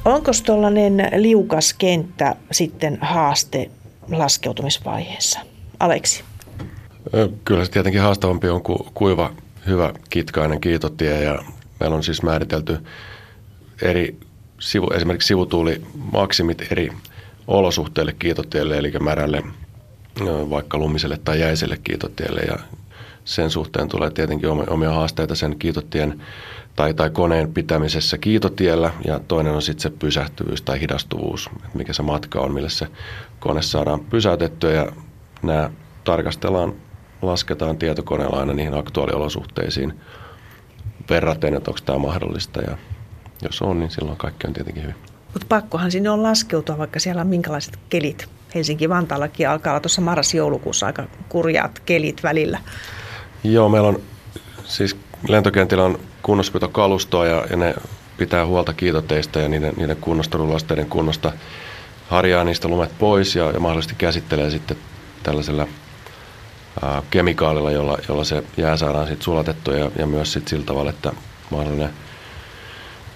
Onko 0.05 0.31
tuollainen 0.45 1.09
liukas 1.15 1.73
kenttä 1.73 2.35
sitten 2.51 2.97
haaste 3.01 3.71
laskeutumisvaiheessa? 4.11 5.39
Aleksi. 5.79 6.23
Kyllä 7.45 7.65
se 7.65 7.71
tietenkin 7.71 8.01
haastavampi 8.01 8.49
on 8.49 8.63
kuin 8.63 8.79
kuiva, 8.93 9.33
hyvä 9.67 9.93
kitkainen 10.09 10.61
kiitotie 10.61 11.23
ja 11.23 11.39
meillä 11.79 11.95
on 11.95 12.03
siis 12.03 12.23
määritelty 12.23 12.77
eri 13.81 14.17
sivu, 14.59 14.89
esimerkiksi 14.93 15.27
sivutuuli 15.27 15.81
maksimit 16.11 16.71
eri 16.71 16.91
olosuhteille 17.47 18.13
kiitotielle, 18.19 18.77
eli 18.77 18.91
märälle, 18.99 19.43
vaikka 20.25 20.77
lumiselle 20.77 21.19
tai 21.23 21.39
jäiselle 21.39 21.77
kiitotielle 21.83 22.41
ja 22.41 22.59
sen 23.25 23.49
suhteen 23.49 23.87
tulee 23.87 24.11
tietenkin 24.11 24.49
omia 24.49 24.91
haasteita 24.91 25.35
sen 25.35 25.59
kiitotien 25.59 26.21
tai, 26.75 26.93
tai 26.93 27.09
koneen 27.09 27.53
pitämisessä 27.53 28.17
kiitotiellä 28.17 28.91
ja 29.05 29.19
toinen 29.19 29.53
on 29.53 29.61
sitten 29.61 29.81
se 29.81 29.89
pysähtyvyys 29.89 30.61
tai 30.61 30.81
hidastuvuus, 30.81 31.49
että 31.55 31.77
mikä 31.77 31.93
se 31.93 32.01
matka 32.01 32.39
on, 32.39 32.53
millä 32.53 32.69
se 32.69 32.87
kone 33.39 33.61
saadaan 33.61 33.99
pysäytettyä 33.99 34.71
ja 34.71 34.91
nämä 35.43 35.69
tarkastellaan, 36.03 36.73
lasketaan 37.21 37.77
tietokoneella 37.77 38.39
aina 38.39 38.53
niihin 38.53 38.77
aktuaaliolosuhteisiin 38.77 39.99
verraten, 41.09 41.53
että 41.53 41.71
onko 41.71 41.79
tämä 41.85 41.97
mahdollista 41.97 42.61
ja 42.61 42.77
jos 43.41 43.61
on, 43.61 43.79
niin 43.79 43.91
silloin 43.91 44.17
kaikki 44.17 44.47
on 44.47 44.53
tietenkin 44.53 44.83
hyvin. 44.83 44.95
Mutta 45.33 45.45
pakkohan 45.49 45.91
sinne 45.91 46.09
on 46.09 46.23
laskeutua, 46.23 46.77
vaikka 46.77 46.99
siellä 46.99 47.21
on 47.21 47.27
minkälaiset 47.27 47.79
kelit. 47.89 48.29
Helsinki-Vantaallakin 48.55 49.49
alkaa 49.49 49.73
olla 49.73 49.79
tuossa 49.79 50.01
marras-joulukuussa 50.01 50.85
aika 50.85 51.03
kurjaat 51.29 51.79
kelit 51.79 52.23
välillä. 52.23 52.59
Joo, 53.43 53.69
meillä 53.69 53.87
on 53.87 54.01
siis 54.63 54.95
lentokentillä 55.27 55.83
on 55.83 55.99
kunnossapitokalustoa 56.21 57.25
ja, 57.25 57.45
ja 57.49 57.57
ne 57.57 57.75
pitää 58.17 58.45
huolta 58.45 58.73
kiitoteista 58.73 59.39
ja 59.39 59.49
niiden, 59.49 59.73
niiden 59.77 59.97
kunnosta, 59.97 60.37
rullasteiden 60.37 60.89
kunnosta, 60.89 61.31
harjaa 62.09 62.43
niistä 62.43 62.67
lumet 62.67 62.91
pois 62.99 63.35
ja, 63.35 63.51
ja 63.51 63.59
mahdollisesti 63.59 63.95
käsittelee 63.97 64.49
sitten 64.49 64.77
tällaisella 65.23 65.67
ää, 66.81 67.03
kemikaalilla, 67.09 67.71
jolla, 67.71 67.97
jolla 68.07 68.23
se 68.23 68.43
jää 68.57 68.77
saadaan 68.77 69.07
sitten 69.07 69.23
sulatettua 69.23 69.73
ja, 69.73 69.91
ja 69.99 70.07
myös 70.07 70.33
sitten 70.33 70.49
sillä 70.49 70.65
tavalla, 70.65 70.89
että 70.89 71.13
mahdollinen 71.49 71.89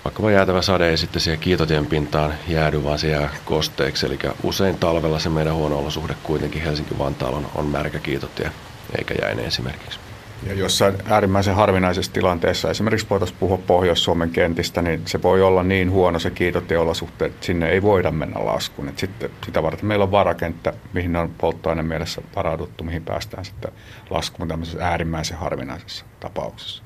vaikka 0.06 0.32
jäätävä 0.32 0.62
sade 0.62 0.90
ei 0.90 0.98
sitten 0.98 1.22
siihen 1.22 1.40
kiitotien 1.40 1.86
pintaan 1.86 2.34
jäädy, 2.48 2.84
vaan 2.84 3.00
se 3.00 3.10
jää 3.10 3.30
kosteeksi. 3.46 4.06
Eli 4.06 4.20
usein 4.44 4.78
talvella 4.78 5.20
se 5.20 5.30
meidän 5.30 5.56
huono 5.56 5.80
olosuhde 5.80 6.16
kuitenkin 6.24 6.62
Helsinki-Vantaalla 6.62 7.38
on, 7.38 7.48
on 7.56 7.66
märkä 7.66 8.00
kiitotie, 8.00 8.52
eikä 8.98 9.16
jäine 9.22 9.46
esimerkiksi. 9.46 10.05
Ja 10.46 10.54
jossain 10.54 10.96
äärimmäisen 11.06 11.56
harvinaisessa 11.56 12.14
tilanteessa, 12.14 12.70
esimerkiksi 12.70 13.08
voitaisiin 13.10 13.38
puhua 13.40 13.58
Pohjois-Suomen 13.58 14.30
kentistä, 14.30 14.82
niin 14.82 15.02
se 15.06 15.24
voi 15.24 15.42
olla 15.42 15.64
niin 15.64 15.92
huono 15.92 16.20
se 16.20 16.30
kiitotieolosuhteet, 16.30 17.32
että 17.32 17.46
sinne 17.46 17.70
ei 17.70 17.82
voida 17.82 18.12
mennä 18.12 18.46
laskuun. 18.46 18.90
Et 18.90 19.00
sitten 19.00 19.30
sitä 19.46 19.64
varten 19.64 19.86
meillä 19.86 20.04
on 20.04 20.12
varakenttä, 20.12 20.74
mihin 20.94 21.16
on 21.16 21.32
polttoaineen 21.38 21.86
mielessä 21.86 22.22
varauduttu, 22.36 22.84
mihin 22.84 23.04
päästään 23.04 23.46
sitten 23.46 23.72
laskuun 24.10 24.48
tämmöisessä 24.48 24.88
äärimmäisen 24.88 25.38
harvinaisessa 25.38 26.06
tapauksessa. 26.20 26.84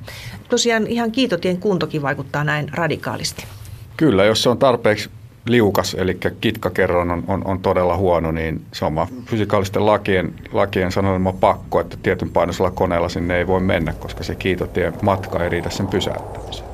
Tosiaan 0.49 0.87
ihan 0.87 1.11
kiitotien 1.11 1.57
kuntokin 1.57 2.01
vaikuttaa 2.01 2.43
näin 2.43 2.69
radikaalisti. 2.73 3.45
Kyllä, 3.97 4.25
jos 4.25 4.43
se 4.43 4.49
on 4.49 4.57
tarpeeksi 4.57 5.09
liukas, 5.47 5.93
eli 5.99 6.17
kitkakerron 6.41 7.11
on, 7.11 7.23
on, 7.27 7.47
on 7.47 7.59
todella 7.59 7.97
huono, 7.97 8.31
niin 8.31 8.61
se 8.73 8.85
on 8.85 9.07
fysikaalisten 9.25 9.85
lakien, 9.85 10.33
lakien 10.51 10.91
sanonut 10.91 11.39
pakko, 11.39 11.79
että 11.79 11.97
tietyn 12.03 12.29
painoisella 12.29 12.71
koneella 12.71 13.09
sinne 13.09 13.37
ei 13.37 13.47
voi 13.47 13.59
mennä, 13.59 13.93
koska 13.93 14.23
se 14.23 14.35
kiitotien 14.35 14.93
matka 15.01 15.43
ei 15.43 15.49
riitä 15.49 15.69
sen 15.69 15.87
pysäyttämiseen. 15.87 16.69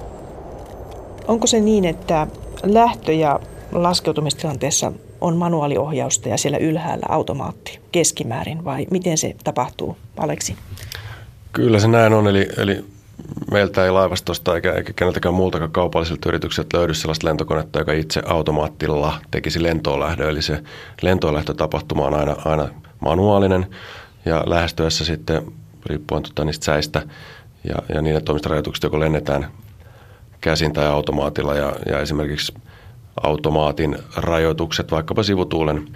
Onko 1.28 1.48
se 1.48 1.60
niin, 1.60 1.86
että 1.86 2.28
lähtö- 2.64 3.14
ja 3.14 3.40
laskeutumistilanteessa 3.72 4.92
on 5.22 5.38
manuaaliohjausta 5.38 6.30
ja 6.30 6.38
siellä 6.38 6.58
ylhäällä 6.58 7.06
automaatti 7.10 7.80
keskimäärin 7.92 8.66
vai 8.66 8.88
miten 8.92 9.18
se 9.18 9.36
tapahtuu, 9.44 9.98
Aleksi? 10.18 10.56
Kyllä 11.54 11.80
se 11.80 11.88
näin 11.88 12.14
on, 12.14 12.28
eli, 12.28 12.48
eli 12.58 12.86
meiltä 13.52 13.86
ei 13.86 13.92
laivastosta 13.92 14.56
eikä, 14.56 14.74
eikä 14.74 14.94
keneltäkään 14.94 15.36
muultakaan 15.36 15.72
kaupallisilta 15.72 16.30
yrityksiltä 16.30 16.78
löydy 16.78 16.94
sellaista 16.94 17.28
lentokonetta, 17.28 17.80
joka 17.80 17.94
itse 17.94 18.22
automaattilla 18.26 19.20
tekisi 19.32 19.64
lentoon. 19.64 20.22
Eli 20.22 20.42
se 20.42 20.64
lentoon 21.02 21.44
on 21.98 22.14
aina, 22.14 22.36
aina 22.46 22.70
manuaalinen 23.00 23.66
ja 24.26 24.44
lähestyessä 24.46 25.06
sitten 25.06 25.42
riippuen 25.86 26.24
tuota 26.24 26.46
niistä 26.46 26.66
säistä 26.66 27.02
ja, 27.64 27.76
ja 27.96 28.02
niiden 28.02 28.24
toimistorajoituksista, 28.24 28.86
joko 28.86 29.00
lennetään 29.00 29.48
käsin 30.42 30.74
tai 30.74 30.88
automaatilla 30.88 31.56
ja, 31.56 31.76
ja 31.86 32.00
esimerkiksi 32.00 32.54
automaatin 33.24 33.98
rajoitukset 34.18 34.92
vaikkapa 34.92 35.24
sivutuulen 35.24 35.88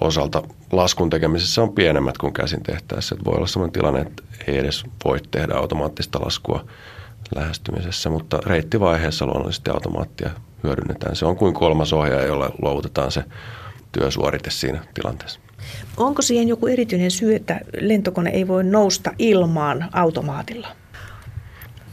osalta 0.00 0.42
laskun 0.72 1.10
tekemisessä 1.10 1.62
on 1.62 1.72
pienemmät 1.72 2.18
kuin 2.18 2.32
käsin 2.32 2.62
tehtäessä. 2.62 3.14
Että 3.14 3.24
voi 3.24 3.36
olla 3.36 3.46
sellainen 3.46 3.72
tilanne, 3.72 4.00
että 4.00 4.22
ei 4.46 4.58
edes 4.58 4.84
voi 5.04 5.18
tehdä 5.30 5.54
automaattista 5.54 6.20
laskua 6.24 6.64
lähestymisessä, 7.34 8.10
mutta 8.10 8.38
reittivaiheessa 8.46 9.26
luonnollisesti 9.26 9.70
automaattia 9.70 10.30
hyödynnetään. 10.62 11.16
Se 11.16 11.26
on 11.26 11.36
kuin 11.36 11.54
kolmas 11.54 11.92
ohjaaja, 11.92 12.26
jolle 12.26 12.50
luovutetaan 12.62 13.12
se 13.12 13.24
työsuorite 13.92 14.50
siinä 14.50 14.84
tilanteessa. 14.94 15.40
Onko 15.96 16.22
siihen 16.22 16.48
joku 16.48 16.66
erityinen 16.66 17.10
syy, 17.10 17.34
että 17.34 17.60
lentokone 17.80 18.30
ei 18.30 18.48
voi 18.48 18.64
nousta 18.64 19.10
ilmaan 19.18 19.88
automaatilla? 19.92 20.68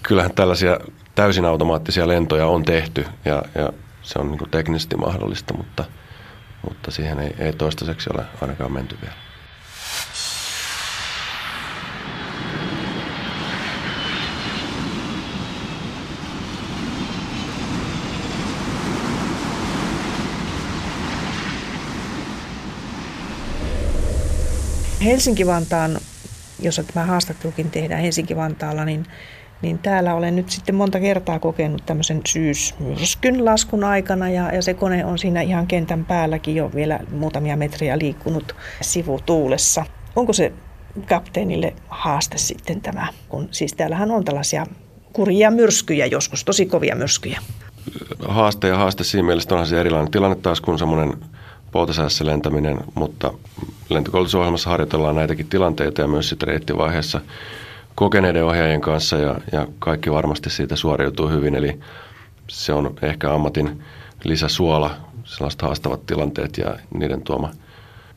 Kyllähän 0.03 0.31
tällaisia 0.35 0.79
täysin 1.15 1.45
automaattisia 1.45 2.07
lentoja 2.07 2.47
on 2.47 2.63
tehty 2.63 3.05
ja, 3.25 3.43
ja 3.55 3.73
se 4.01 4.19
on 4.19 4.31
niin 4.31 4.49
teknisesti 4.51 4.97
mahdollista, 4.97 5.53
mutta– 5.53 5.85
mutta 6.69 6.91
siihen 6.91 7.19
ei, 7.19 7.35
ei 7.39 7.53
toistaiseksi 7.53 8.09
ole 8.13 8.25
ainakaan 8.41 8.71
menty 8.71 8.97
vielä. 9.01 9.15
Helsinki-Vantaan, 25.03 25.99
jos 26.59 26.81
tämä 26.93 27.05
haastattelukin 27.05 27.71
tehdään 27.71 28.01
Helsinki-Vantaalla, 28.01 28.85
niin 28.85 29.05
niin 29.63 29.79
täällä 29.79 30.15
olen 30.15 30.35
nyt 30.35 30.49
sitten 30.49 30.75
monta 30.75 30.99
kertaa 30.99 31.39
kokenut 31.39 31.85
tämmöisen 31.85 32.21
syysmyrskyn 32.27 33.45
laskun 33.45 33.83
aikana 33.83 34.29
ja, 34.29 34.51
ja 34.55 34.61
se 34.61 34.73
kone 34.73 35.05
on 35.05 35.17
siinä 35.17 35.41
ihan 35.41 35.67
kentän 35.67 36.05
päälläkin 36.05 36.55
jo 36.55 36.71
vielä 36.75 36.99
muutamia 37.11 37.57
metriä 37.57 37.99
liikkunut 37.99 38.55
sivutuulessa. 38.81 39.85
Onko 40.15 40.33
se 40.33 40.53
kapteenille 41.09 41.73
haaste 41.89 42.37
sitten 42.37 42.81
tämä, 42.81 43.07
kun 43.29 43.47
siis 43.51 43.73
täällähän 43.73 44.11
on 44.11 44.25
tällaisia 44.25 44.65
kurjia 45.13 45.51
myrskyjä 45.51 46.05
joskus, 46.05 46.43
tosi 46.43 46.65
kovia 46.65 46.95
myrskyjä. 46.95 47.39
Haaste 48.27 48.67
ja 48.67 48.77
haaste 48.77 49.03
siinä 49.03 49.25
mielessä 49.25 49.55
onhan 49.55 49.67
se 49.67 49.79
erilainen 49.79 50.11
tilanne 50.11 50.35
taas 50.35 50.61
kuin 50.61 50.79
semmoinen 50.79 51.13
poutasäässä 51.71 52.25
lentäminen, 52.25 52.77
mutta 52.95 53.33
lentokoulutusohjelmassa 53.89 54.69
harjoitellaan 54.69 55.15
näitäkin 55.15 55.47
tilanteita 55.47 56.01
ja 56.01 56.07
myös 56.07 56.29
sitten 56.29 56.47
reittivaiheessa 56.47 57.21
kokeneiden 57.95 58.45
ohjaajien 58.45 58.81
kanssa 58.81 59.17
ja, 59.17 59.35
ja 59.51 59.67
kaikki 59.79 60.11
varmasti 60.11 60.49
siitä 60.49 60.75
suoriutuu 60.75 61.29
hyvin. 61.29 61.55
Eli 61.55 61.79
se 62.47 62.73
on 62.73 62.95
ehkä 63.01 63.33
ammatin 63.33 63.83
lisäsuola, 64.23 64.95
sellaiset 65.23 65.61
haastavat 65.61 66.05
tilanteet 66.05 66.57
ja 66.57 66.77
niiden 66.93 67.21
tuoma– 67.21 67.51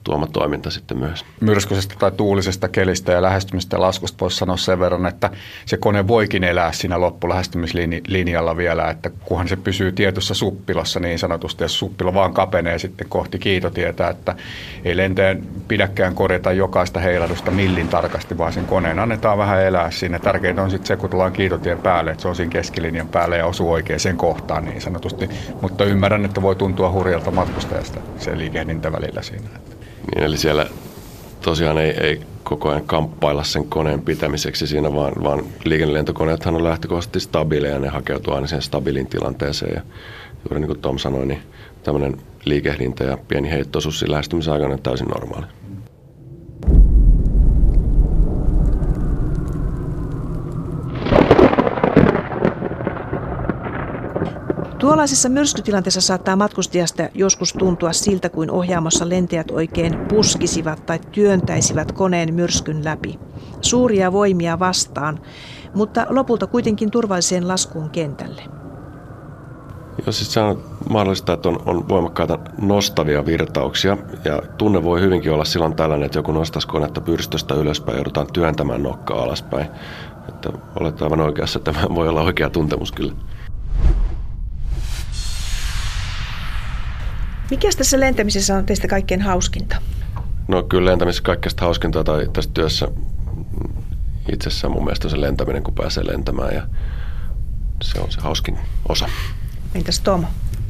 tuoma 0.07 0.27
toiminta 0.27 0.71
sitten 0.71 0.99
myös. 0.99 1.25
Myrskyisestä 1.41 1.95
tai 1.99 2.11
tuulisesta 2.11 2.69
kelistä 2.69 3.13
ja 3.13 3.23
lähestymistä 3.23 3.77
ja 3.77 3.81
laskusta 3.81 4.19
voisi 4.21 4.37
sanoa 4.37 4.57
sen 4.57 4.81
verran, 4.81 5.07
että 5.07 5.31
se 5.67 5.77
kone 5.77 6.09
voikin 6.09 6.45
elää 6.45 6.73
siinä 6.73 7.01
loppulähestymislinjalla 7.01 8.57
vielä, 8.57 8.91
että 8.91 9.11
kunhan 9.25 9.49
se 9.49 9.57
pysyy 9.57 9.93
tietyssä 9.93 10.35
suppilassa 10.35 11.01
niin 11.01 11.19
sanotusti, 11.19 11.65
ja 11.65 11.69
suppilo 11.69 12.15
vaan 12.15 12.35
kapenee 12.35 12.79
sitten 12.79 13.09
kohti 13.09 13.39
kiitotietä, 13.39 14.09
että 14.09 14.35
ei 14.85 14.97
lenteen 14.97 15.47
pidäkään 15.69 16.15
korjata 16.15 16.53
jokaista 16.53 17.01
heilahdusta 17.01 17.51
millin 17.51 17.89
tarkasti, 17.89 18.39
vaan 18.39 18.53
sen 18.53 18.67
koneen 18.67 18.99
annetaan 18.99 19.39
vähän 19.39 19.63
elää 19.63 19.91
siinä. 19.91 20.19
Tärkeintä 20.19 20.63
on 20.63 20.71
sitten 20.71 20.87
se, 20.87 20.97
kun 20.97 21.11
tullaan 21.11 21.33
kiitotien 21.33 21.79
päälle, 21.79 22.11
että 22.11 22.23
se 22.23 22.29
on 22.29 22.37
siinä 22.37 22.53
keskilinjan 22.53 23.09
päälle 23.09 23.37
ja 23.37 23.47
osuu 23.47 23.73
oikeaan 23.73 24.17
kohtaan 24.17 24.65
niin 24.65 24.81
sanotusti. 24.81 25.29
Mutta 25.63 25.85
ymmärrän, 25.85 26.25
että 26.25 26.43
voi 26.43 26.57
tuntua 26.57 26.91
hurjalta 26.91 27.31
matkustajasta 27.31 28.01
se 28.19 28.39
liikehdintä 28.39 28.93
välillä 28.93 29.23
siinä. 29.23 29.49
Niin, 30.15 30.25
eli 30.25 30.37
siellä 30.37 30.67
tosiaan 31.41 31.79
ei, 31.79 31.91
ei 31.91 32.21
koko 32.43 32.69
ajan 32.69 32.87
kamppailla 32.87 33.45
sen 33.45 33.69
koneen 33.69 34.03
pitämiseksi 34.03 34.67
siinä, 34.67 34.95
vaan, 34.95 35.13
vaan 35.23 35.45
liikennelentokoneethan 35.65 36.55
on 36.55 36.65
lähtökohtaisesti 36.65 37.21
stabiileja 37.21 37.75
ja 37.75 37.81
ne 37.81 37.89
hakeutuu 37.89 38.35
aina 38.35 38.47
siihen 38.47 38.63
stabiilin 38.63 39.07
tilanteeseen. 39.07 39.75
Ja 39.75 39.83
juuri 40.45 40.61
niin 40.61 40.69
kuin 40.69 40.81
Tom 40.81 40.99
sanoi, 40.99 41.27
niin 41.27 41.43
tämmöinen 41.83 42.17
liikehdintä 42.45 43.05
ja 43.05 43.19
pieni 43.29 43.51
heittoisuus 43.51 43.99
siinä 43.99 44.13
lähestymisaikana 44.13 44.75
on 44.75 44.83
täysin 44.83 45.09
normaali. 45.09 45.47
Tuollaisessa 54.79 55.29
myrskytilanteessa 55.29 56.01
saattaa 56.01 56.37
matkustajasta 56.37 57.09
joskus 57.15 57.53
tuntua 57.53 57.93
siltä, 57.93 58.29
kuin 58.29 58.51
ohjaamossa 58.51 59.09
lentäjät 59.09 59.51
oikein 59.51 59.99
puskisivat 60.09 60.87
tai 60.87 60.99
työntäisivät 61.13 61.93
koneen 61.93 62.35
myrskyn 62.35 62.85
läpi. 62.85 63.19
Suuria 63.61 64.13
voimia 64.13 64.59
vastaan, 64.59 65.21
mutta 65.75 66.07
lopulta 66.09 66.47
kuitenkin 66.47 66.91
turvalliseen 66.91 67.49
laskuun 67.49 67.91
kentälle. 67.91 68.43
Joo, 70.07 70.13
siis 70.13 70.37
on 70.37 70.63
mahdollista, 70.89 71.33
että 71.33 71.49
on, 71.49 71.63
on 71.67 71.89
voimakkaita 71.89 72.39
nostavia 72.61 73.27
virtauksia 73.27 73.97
ja 74.25 74.43
tunne 74.59 74.85
voi 74.85 75.01
hyvinkin 75.01 75.33
olla 75.33 75.45
silloin 75.45 75.77
tällainen, 75.77 76.07
että 76.07 76.19
joku 76.19 76.33
nostaisi 76.33 76.69
konetta 76.69 77.01
pyrstöstä 77.01 77.55
ylöspäin 77.55 77.97
joudutaan 77.97 78.27
työntämään 78.33 78.83
nokkaa 78.83 79.23
alaspäin. 79.23 79.67
Että 80.29 80.51
olet 80.81 81.03
aivan 81.03 81.21
oikeassa, 81.21 81.59
että 81.59 81.73
tämä 81.73 81.87
voi 81.95 82.09
olla 82.09 82.23
oikea 82.23 82.51
tuntemus 82.51 82.93
kyllä. 82.93 83.13
Mikä 87.51 87.69
tässä 87.77 88.01
lentämisessä 88.01 88.57
on 88.57 88.67
teistä 88.67 88.89
kaikkein 88.89 89.23
hauskinta? 89.23 89.77
No 90.49 90.63
kyllä 90.63 90.91
lentämisessä 90.91 91.23
kaikkein 91.23 91.55
hauskinta 91.61 92.05
tai 92.05 92.29
tässä 92.33 92.51
työssä 92.55 92.89
itsessään 94.33 94.73
mun 94.73 94.85
mielestä 94.85 95.07
on 95.07 95.11
se 95.11 95.21
lentäminen, 95.21 95.63
kun 95.63 95.75
pääsee 95.75 96.07
lentämään 96.07 96.55
ja 96.55 96.67
se 97.83 98.01
on 98.01 98.13
se 98.13 98.21
hauskin 98.21 98.59
osa. 98.89 99.09
Entäs 99.75 100.01
Tom? 100.01 100.25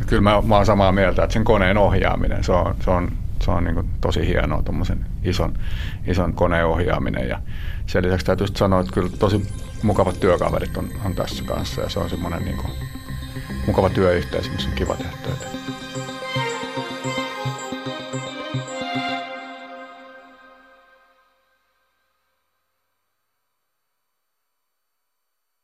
Kyllä 0.07 0.23
mä, 0.23 0.43
mä 0.43 0.57
oon 0.57 0.67
samaa 0.67 0.93
mieltä, 0.93 1.25
että 1.25 1.35
sen 1.35 1.45
koneen 1.45 1.79
ohjaaminen, 1.79 2.45
se 2.45 2.53
on, 2.53 2.75
se 2.85 2.91
on, 2.91 3.13
se 3.41 3.51
on 3.51 3.65
niin 3.65 3.91
tosi 4.01 4.27
hienoa, 4.27 4.63
tuommoisen 4.63 5.07
ison, 5.25 5.59
ison 6.07 6.33
koneen 6.33 6.67
ohjaaminen. 6.67 7.29
Ja 7.29 7.39
sen 7.87 8.05
lisäksi 8.05 8.27
täytyy 8.27 8.47
sanoa, 8.55 8.81
että 8.81 8.93
kyllä 8.93 9.11
tosi 9.19 9.47
mukavat 9.83 10.21
työkaverit 10.21 10.77
on, 10.77 10.89
on 11.05 11.15
tässä 11.15 11.45
kanssa 11.45 11.83
ja 11.83 11.89
se 11.89 11.99
on 11.99 12.11
semmoinen 12.11 12.45
niin 12.45 12.59
mukava 13.67 13.91
työyhteisö, 13.91 14.51
missä 14.51 14.69
on 14.69 14.75
kiva 14.75 14.95
tehdä 14.95 15.13
töitä. 15.23 15.47